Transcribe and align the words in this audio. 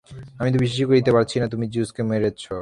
আমি 0.39 0.49
তো 0.53 0.57
বিশ্বাসই 0.59 0.87
করতে 0.89 1.11
পারছি 1.17 1.35
না 1.41 1.47
তুমি 1.47 1.65
জিউস 1.73 1.89
কে 1.95 2.01
মেরেছ। 2.03 2.43